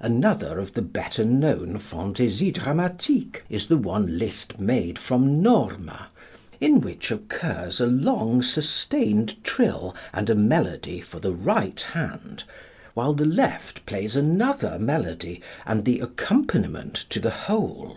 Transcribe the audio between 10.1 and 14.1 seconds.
and a melody for the right hand, while the left